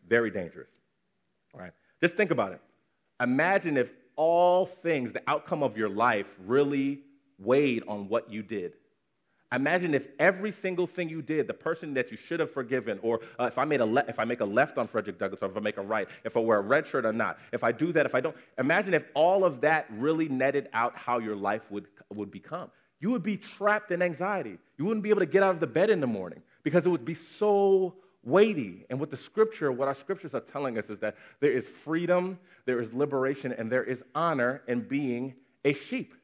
[0.09, 0.71] Very dangerous.
[1.55, 1.73] right?
[2.03, 2.61] Just think about it.
[3.21, 7.01] Imagine if all things, the outcome of your life, really
[7.39, 8.73] weighed on what you did.
[9.53, 13.21] Imagine if every single thing you did, the person that you should have forgiven, or
[13.39, 15.49] uh, if, I made a le- if I make a left on Frederick Douglass, or
[15.49, 17.71] if I make a right, if I wear a red shirt or not, if I
[17.71, 21.37] do that, if I don't, imagine if all of that really netted out how your
[21.37, 22.71] life would, would become
[23.05, 24.57] you would be trapped in anxiety.
[24.79, 26.89] You wouldn't be able to get out of the bed in the morning because it
[26.89, 28.87] would be so weighty.
[28.89, 32.39] And what the scripture, what our scriptures are telling us is that there is freedom,
[32.65, 35.35] there is liberation, and there is honor in being
[35.67, 36.15] a sheep.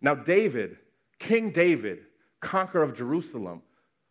[0.00, 0.76] Now, David,
[1.18, 2.00] King David,
[2.40, 3.62] conqueror of Jerusalem,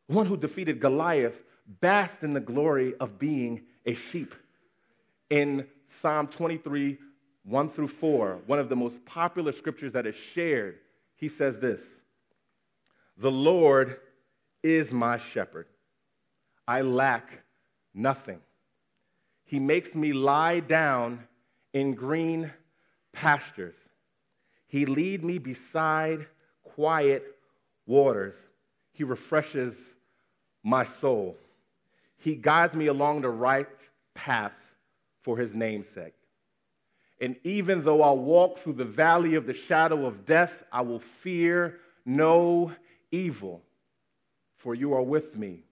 [0.07, 1.35] one who defeated Goliath,
[1.67, 4.33] basked in the glory of being a sheep.
[5.29, 6.97] In Psalm 23,
[7.43, 10.79] 1 through 4, one of the most popular scriptures that is shared,
[11.15, 11.79] he says this
[13.17, 13.97] The Lord
[14.63, 15.67] is my shepherd.
[16.67, 17.43] I lack
[17.93, 18.39] nothing.
[19.45, 21.23] He makes me lie down
[21.73, 22.51] in green
[23.13, 23.75] pastures.
[24.67, 26.27] He lead me beside
[26.63, 27.23] quiet
[27.85, 28.35] waters.
[28.91, 29.75] He refreshes
[30.63, 31.37] my soul.
[32.17, 33.67] He guides me along the right
[34.13, 34.55] path
[35.21, 36.13] for his namesake.
[37.19, 40.99] And even though I walk through the valley of the shadow of death, I will
[40.99, 42.71] fear no
[43.11, 43.61] evil,
[44.57, 45.63] for you are with me.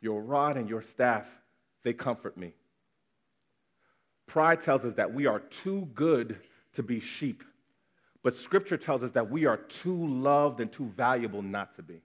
[0.00, 1.26] Your rod and your staff,
[1.82, 2.54] they comfort me.
[4.26, 6.38] Pride tells us that we are too good
[6.74, 7.44] to be sheep,
[8.22, 12.00] but Scripture tells us that we are too loved and too valuable not to be.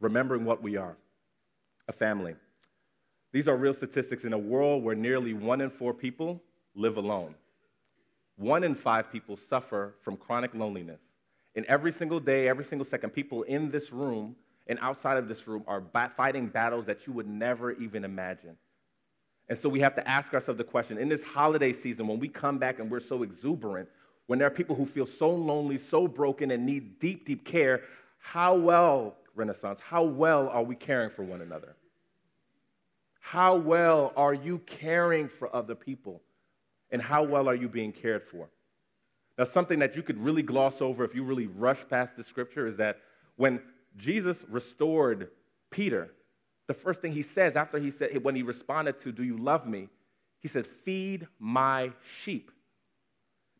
[0.00, 0.96] Remembering what we are
[1.88, 2.34] a family.
[3.32, 6.42] These are real statistics in a world where nearly one in four people
[6.74, 7.34] live alone.
[8.36, 11.00] One in five people suffer from chronic loneliness.
[11.56, 14.34] And every single day, every single second, people in this room
[14.66, 15.82] and outside of this room are
[16.16, 18.56] fighting battles that you would never even imagine.
[19.48, 22.28] And so we have to ask ourselves the question in this holiday season, when we
[22.28, 23.88] come back and we're so exuberant,
[24.26, 27.82] when there are people who feel so lonely, so broken, and need deep, deep care,
[28.18, 31.76] how well, Renaissance, how well are we caring for one another?
[33.20, 36.22] How well are you caring for other people?
[36.90, 38.48] And how well are you being cared for?
[39.36, 42.66] Now, something that you could really gloss over if you really rush past the scripture
[42.66, 42.98] is that
[43.36, 43.60] when
[43.96, 45.30] Jesus restored
[45.70, 46.10] Peter,
[46.66, 49.66] the first thing he says after he said, when he responded to, Do you love
[49.66, 49.88] me?
[50.40, 52.50] He said, Feed my sheep.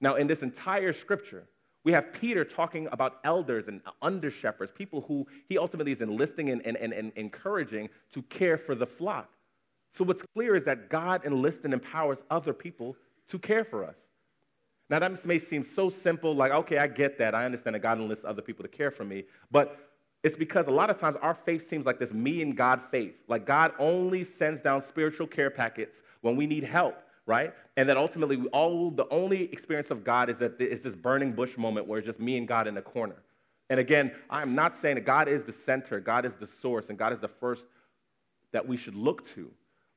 [0.00, 1.44] Now, in this entire scripture,
[1.84, 6.50] we have Peter talking about elders and under shepherds, people who he ultimately is enlisting
[6.50, 9.30] and, and, and, and encouraging to care for the flock.
[9.92, 12.96] So, what's clear is that God enlists and empowers other people
[13.28, 13.96] to care for us.
[14.90, 17.34] Now, that may seem so simple, like, okay, I get that.
[17.34, 19.24] I understand that God enlists other people to care for me.
[19.50, 19.78] But
[20.24, 23.14] it's because a lot of times our faith seems like this me and God faith.
[23.28, 27.52] Like God only sends down spiritual care packets when we need help, right?
[27.76, 31.32] And that ultimately, we all the only experience of God is that it's this burning
[31.32, 33.16] bush moment where it's just me and God in a corner.
[33.68, 36.98] And again, I'm not saying that God is the center, God is the source, and
[36.98, 37.66] God is the first
[38.52, 39.50] that we should look to.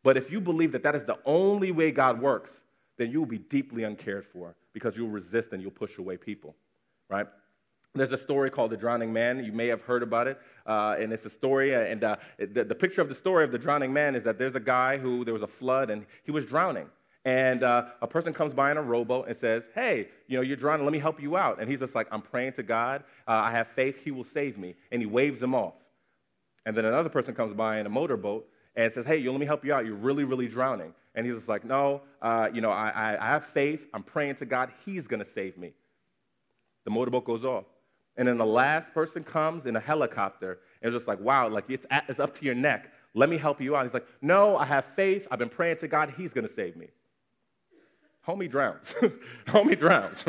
[0.03, 2.51] But if you believe that that is the only way God works,
[2.97, 6.55] then you will be deeply uncared for because you'll resist and you'll push away people,
[7.09, 7.27] right?
[7.95, 9.43] There's a story called The Drowning Man.
[9.43, 10.39] You may have heard about it.
[10.67, 11.73] Uh, and it's a story.
[11.73, 14.37] Uh, and uh, the, the, picture of the story of the drowning man is that
[14.37, 16.87] there's a guy who, there was a flood and he was drowning.
[17.23, 20.57] And uh, a person comes by in a rowboat and says, Hey, you know, you're
[20.57, 20.85] drowning.
[20.85, 21.59] Let me help you out.
[21.59, 23.03] And he's just like, I'm praying to God.
[23.27, 23.95] Uh, I have faith.
[24.03, 24.75] He will save me.
[24.91, 25.73] And he waves him off.
[26.65, 29.45] And then another person comes by in a motorboat and says, Hey, you, let me
[29.45, 29.85] help you out.
[29.85, 30.93] You're really, really drowning.
[31.15, 33.81] And he's just like, No, uh, you know, I, I, I have faith.
[33.93, 34.71] I'm praying to God.
[34.85, 35.71] He's going to save me.
[36.85, 37.65] The motorboat goes off.
[38.17, 41.85] And then the last person comes in a helicopter and just like, wow, like it's,
[41.91, 42.91] at, it's up to your neck.
[43.13, 43.85] Let me help you out.
[43.85, 45.27] He's like, no, I have faith.
[45.31, 46.13] I've been praying to God.
[46.17, 46.87] He's going to save me.
[48.27, 48.93] Homie drowns.
[49.47, 50.25] Homie drowns.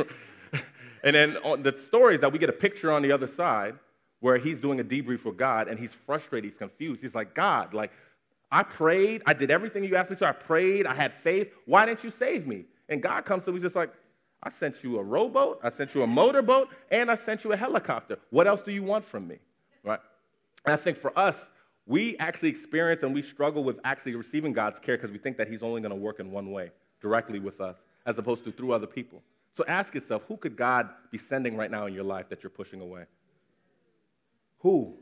[1.02, 3.74] and then on the story is that we get a picture on the other side
[4.20, 6.50] where he's doing a debrief with God and he's frustrated.
[6.50, 7.02] He's confused.
[7.02, 7.90] He's like, God, like,
[8.50, 9.22] I prayed.
[9.26, 10.26] I did everything you asked me to.
[10.26, 10.86] I prayed.
[10.86, 11.48] I had faith.
[11.66, 12.64] Why didn't you save me?
[12.88, 13.52] And God comes to.
[13.52, 13.92] He's just like,
[14.42, 17.56] I sent you a rowboat, I sent you a motorboat, and I sent you a
[17.56, 18.18] helicopter.
[18.30, 19.38] What else do you want from me?
[19.82, 20.00] Right?
[20.64, 21.36] And I think for us,
[21.86, 25.48] we actually experience and we struggle with actually receiving God's care because we think that
[25.48, 26.70] He's only going to work in one way,
[27.00, 29.22] directly with us, as opposed to through other people.
[29.56, 32.50] So ask yourself, who could God be sending right now in your life that you're
[32.50, 33.04] pushing away?
[34.58, 34.94] Who?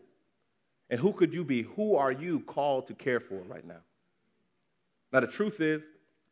[0.89, 1.63] And who could you be?
[1.63, 3.81] Who are you called to care for right now?
[5.13, 5.83] Now, the truth is,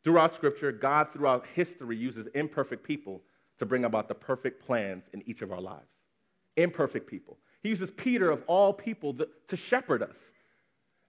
[0.04, 3.22] Throughout Scripture, God, throughout history, uses imperfect people
[3.58, 5.88] to bring about the perfect plans in each of our lives.
[6.56, 7.38] Imperfect people.
[7.62, 9.16] He uses Peter, of all people,
[9.48, 10.16] to shepherd us.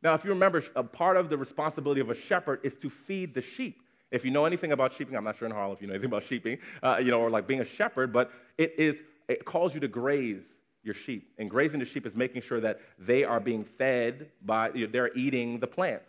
[0.02, 3.34] Now, if you remember, a part of the responsibility of a shepherd is to feed
[3.34, 3.82] the sheep.
[4.12, 6.10] If you know anything about sheeping, I'm not sure in Harlem if you know anything
[6.10, 8.96] about sheeping, uh, you know, or like being a shepherd, but it is
[9.28, 10.44] it calls you to graze
[10.84, 11.34] your sheep.
[11.38, 14.92] And grazing the sheep is making sure that they are being fed by, you know,
[14.92, 16.06] they're eating the plants.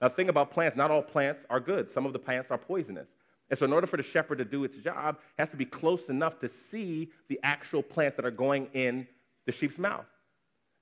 [0.00, 1.90] Now, the thing about plants, not all plants are good.
[1.90, 3.08] Some of the plants are poisonous.
[3.50, 5.64] And so, in order for the shepherd to do its job, it has to be
[5.64, 9.06] close enough to see the actual plants that are going in
[9.46, 10.06] the sheep's mouth.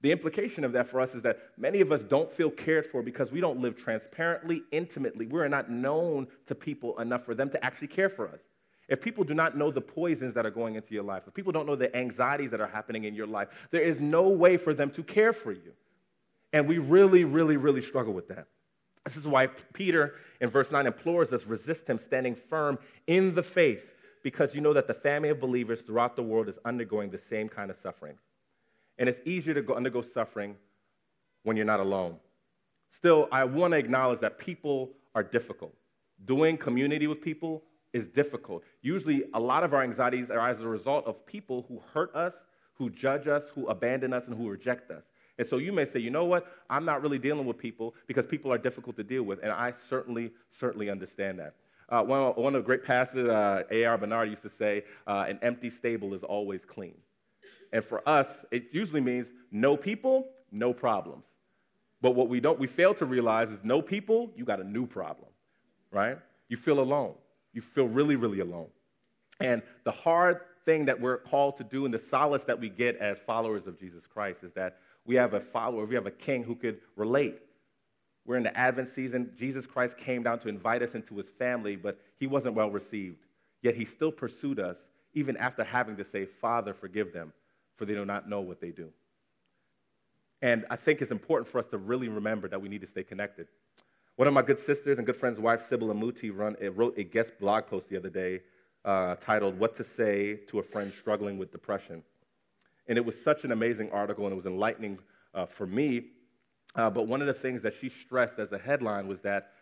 [0.01, 3.03] The implication of that for us is that many of us don't feel cared for
[3.03, 5.27] because we don't live transparently, intimately.
[5.27, 8.41] We are not known to people enough for them to actually care for us.
[8.89, 11.53] if people do not know the poisons that are going into your life, if people
[11.53, 14.73] don't know the anxieties that are happening in your life, there is no way for
[14.73, 15.73] them to care for you.
[16.55, 18.47] And we really, really, really struggle with that.
[19.09, 23.43] This is why Peter in verse 9 implores us resist him, standing firm in the
[23.43, 23.81] faith,
[24.23, 27.49] because you know that the family of believers throughout the world is undergoing the same
[27.49, 28.19] kind of suffering.
[28.99, 30.57] And it's easier to go, undergo suffering
[31.45, 32.17] when you're not alone.
[32.91, 35.73] Still, I want to acknowledge that people are difficult.
[36.27, 37.63] Doing community with people
[37.95, 38.63] is difficult.
[38.83, 42.35] Usually, a lot of our anxieties are as a result of people who hurt us,
[42.75, 45.05] who judge us, who abandon us, and who reject us.
[45.39, 46.47] And so you may say, you know what?
[46.69, 49.41] I'm not really dealing with people because people are difficult to deal with.
[49.43, 51.55] And I certainly, certainly understand that.
[51.89, 53.97] Uh, one, one, of the great pastors, uh, A.R.
[53.97, 56.95] Bernard, used to say, uh, an empty stable is always clean.
[57.73, 61.25] And for us, it usually means no people, no problems.
[62.01, 64.87] But what we don't, we fail to realize is no people, you got a new
[64.87, 65.29] problem,
[65.91, 66.19] right?
[66.49, 67.15] You feel alone.
[67.53, 68.69] You feel really, really alone.
[69.41, 72.97] And the hard thing that we're called to do and the solace that we get
[72.97, 76.45] as followers of Jesus Christ is that we have a follower, we have a king
[76.45, 77.41] who could relate.
[78.27, 79.33] We're in the Advent season.
[79.39, 83.17] Jesus Christ came down to invite us into his family, but he wasn't well received.
[83.63, 84.77] Yet he still pursued us,
[85.15, 87.33] even after having to say, Father, forgive them,
[87.77, 88.91] for they do not know what they do.
[90.43, 93.03] And I think it's important for us to really remember that we need to stay
[93.03, 93.49] connected.
[94.17, 97.33] One of my good sisters and good friends' wife, Sybil Amuti, run, wrote a guest
[97.41, 98.43] blog post the other day
[98.85, 102.03] uh, titled What to Say to a Friend Struggling with Depression.
[102.89, 104.99] And it was such an amazing article, and it was enlightening
[105.35, 106.07] uh, for me.
[106.75, 109.53] Uh, but one of the things that she stressed as a headline was that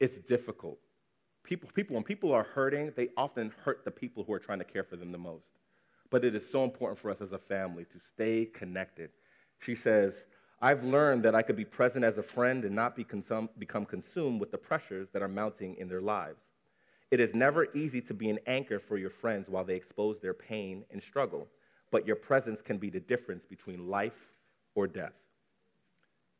[0.00, 0.78] it's difficult.
[1.44, 4.64] People, people, when people are hurting, they often hurt the people who are trying to
[4.64, 5.46] care for them the most.
[6.10, 9.10] But it is so important for us as a family to stay connected.
[9.60, 10.24] She says,
[10.60, 13.84] I've learned that I could be present as a friend and not be consum- become
[13.84, 16.40] consumed with the pressures that are mounting in their lives.
[17.10, 20.34] It is never easy to be an anchor for your friends while they expose their
[20.34, 21.46] pain and struggle
[21.90, 24.28] but your presence can be the difference between life
[24.74, 25.12] or death.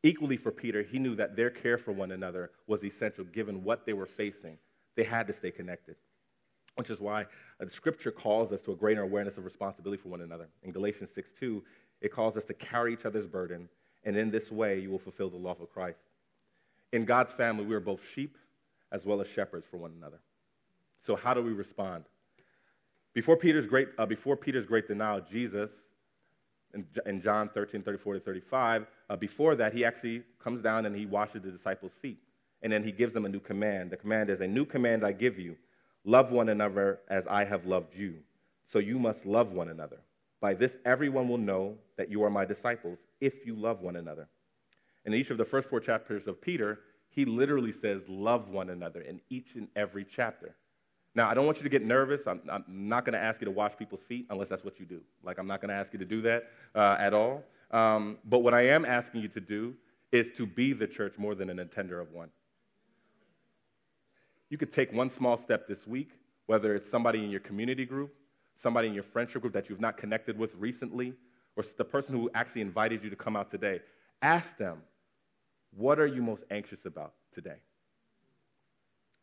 [0.02, 3.86] Equally for Peter, he knew that their care for one another was essential given what
[3.86, 4.58] they were facing.
[4.94, 5.96] They had to stay connected,
[6.76, 10.08] which is why uh, the scripture calls us to a greater awareness of responsibility for
[10.08, 10.48] one another.
[10.62, 11.62] In Galatians 6 2,
[12.02, 13.68] it calls us to carry each other's burden,
[14.04, 15.98] and in this way you will fulfill the law of Christ.
[16.92, 18.38] In God's family, we are both sheep
[18.92, 20.20] as well as shepherds for one another.
[21.04, 22.04] So, how do we respond?
[23.16, 25.70] Before Peter's great, uh, before Peter's great denial, Jesus,
[26.74, 30.94] in, in John 13, 34 to 35, uh, before that, he actually comes down and
[30.94, 32.18] he washes the disciples' feet.
[32.60, 33.90] And then he gives them a new command.
[33.90, 35.56] The command is, A new command I give you
[36.04, 38.16] love one another as I have loved you.
[38.66, 39.96] So you must love one another.
[40.42, 44.28] By this, everyone will know that you are my disciples if you love one another.
[45.06, 49.00] In each of the first four chapters of Peter, he literally says, Love one another
[49.00, 50.54] in each and every chapter.
[51.16, 52.20] Now, I don't want you to get nervous.
[52.26, 54.84] I'm, I'm not going to ask you to wash people's feet unless that's what you
[54.84, 55.00] do.
[55.24, 57.42] Like, I'm not going to ask you to do that uh, at all.
[57.70, 59.74] Um, but what I am asking you to do
[60.12, 62.28] is to be the church more than an attender of one.
[64.50, 66.10] You could take one small step this week,
[66.44, 68.14] whether it's somebody in your community group,
[68.62, 71.14] somebody in your friendship group that you've not connected with recently,
[71.56, 73.80] or the person who actually invited you to come out today.
[74.20, 74.82] Ask them,
[75.74, 77.56] what are you most anxious about today?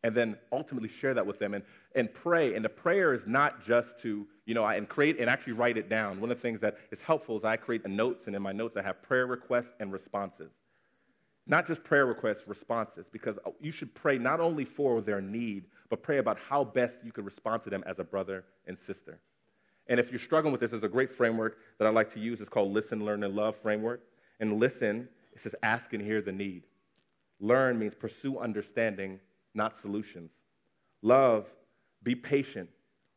[0.04, 1.64] And then ultimately share that with them and,
[1.96, 2.56] and pray.
[2.56, 5.78] And the prayer is not just to, you know, I, and create and actually write
[5.78, 6.20] it down.
[6.20, 8.52] One of the things that is helpful is I create a notes, and in my
[8.52, 10.52] notes I have prayer requests and responses.
[11.48, 15.66] Not just prayer requests, responses, because uh, you should pray not only for their need,
[15.90, 19.20] but pray about how best you could respond to them as a brother and sister.
[19.88, 22.40] And if you're struggling with this, there's a great framework that I like to use.
[22.40, 24.02] It's called Listen, Learn, and Love framework.
[24.40, 26.64] And listen, it says ask and hear the need.
[27.42, 29.20] Learn means pursue understanding
[29.54, 30.32] not solutions.
[31.02, 31.46] Love,
[32.04, 32.70] be patient.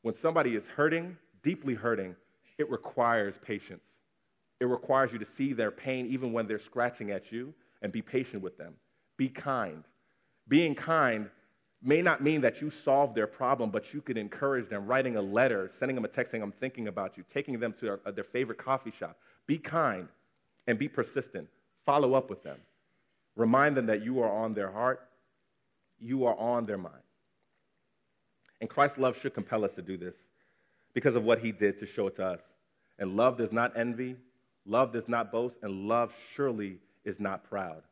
[0.03, 2.15] When somebody is hurting, deeply hurting,
[2.59, 3.83] it requires patience.
[4.61, 8.03] It requires you to see their pain even when they're scratching at you and be
[8.03, 8.75] patient with them.
[9.17, 9.85] Be kind.
[10.49, 11.29] Being kind
[11.83, 15.23] may not mean that you solve their problem, but you can encourage them, writing a
[15.23, 18.59] letter, sending them a text saying, I'm thinking about you, taking them to their, favorite
[18.59, 19.19] coffee shop.
[19.47, 20.09] Be kind
[20.67, 21.49] and be persistent.
[21.85, 22.59] Follow up with them.
[23.37, 25.09] Remind them that you are on their heart
[26.01, 26.95] you are on their mind.
[28.61, 30.15] And Christ's love should compel us to do this
[30.95, 32.41] because of what he did to show it to us.
[32.99, 34.17] And love does not envy,
[34.65, 37.83] love does not boast, and love surely is not proud.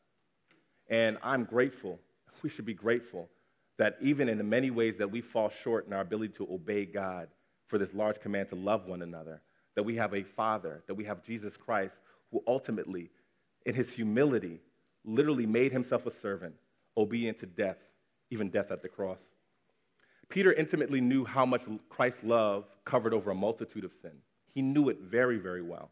[0.88, 1.98] And I'm grateful,
[2.42, 3.28] we should be grateful
[3.78, 6.86] that even in the many ways that we fall short in our ability to obey
[6.86, 7.28] God
[7.66, 9.40] for this large command to love one another,
[9.74, 11.94] that we have a Father, that we have Jesus Christ,
[12.30, 13.10] who ultimately,
[13.66, 14.60] in his humility,
[15.04, 16.54] literally made himself a servant,
[16.96, 17.76] obedient to death
[18.30, 19.18] even death at the cross.
[20.28, 24.12] Peter intimately knew how much Christ's love covered over a multitude of sin.
[24.54, 25.90] He knew it very, very well.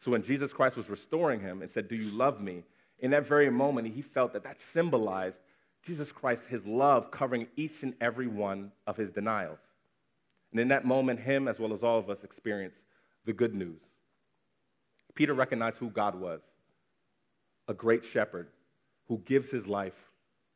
[0.00, 2.62] So when Jesus Christ was restoring him and said, Do you love me?
[2.98, 5.36] In that very moment, he felt that that symbolized
[5.84, 9.58] Jesus Christ, his love covering each and every one of his denials.
[10.50, 12.78] And in that moment, him as well as all of us experienced
[13.24, 13.80] the good news.
[15.14, 16.40] Peter recognized who God was
[17.68, 18.46] a great shepherd
[19.08, 19.94] who gives his life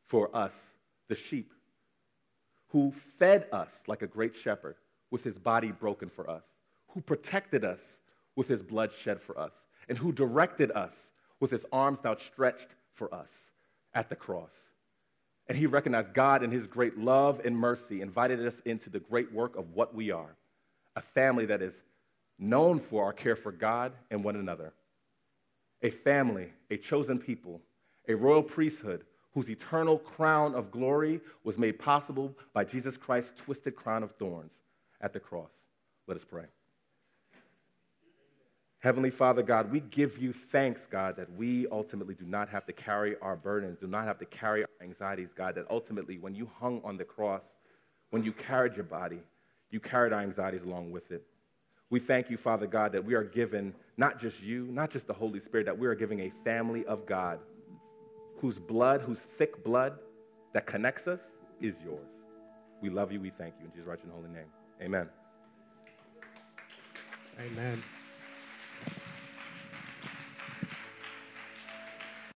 [0.07, 0.53] for us,
[1.11, 1.51] the sheep,
[2.69, 4.75] who fed us like a great shepherd
[5.11, 6.43] with his body broken for us,
[6.87, 7.81] who protected us
[8.37, 9.51] with his blood shed for us,
[9.89, 10.93] and who directed us
[11.41, 13.27] with his arms outstretched for us
[13.93, 14.53] at the cross.
[15.47, 19.33] And he recognized God in his great love and mercy invited us into the great
[19.33, 20.37] work of what we are
[20.95, 21.73] a family that is
[22.39, 24.71] known for our care for God and one another,
[25.81, 27.59] a family, a chosen people,
[28.07, 29.03] a royal priesthood
[29.33, 34.51] whose eternal crown of glory was made possible by Jesus Christ's twisted crown of thorns
[35.01, 35.51] at the cross.
[36.07, 36.45] Let us pray.
[38.79, 42.73] Heavenly Father, God, we give you thanks, God, that we ultimately do not have to
[42.73, 46.49] carry our burdens, do not have to carry our anxieties, God, that ultimately when you
[46.59, 47.43] hung on the cross,
[48.09, 49.19] when you carried your body,
[49.69, 51.23] you carried our anxieties along with it.
[51.91, 55.13] We thank you, Father God, that we are given not just you, not just the
[55.13, 57.37] Holy Spirit, that we are giving a family of God
[58.41, 59.93] whose blood, whose thick blood
[60.53, 61.19] that connects us
[61.61, 62.09] is yours.
[62.81, 63.21] We love you.
[63.21, 63.65] We thank you.
[63.67, 64.49] In Jesus' right and holy name.
[64.81, 65.07] Amen.
[67.39, 67.83] Amen.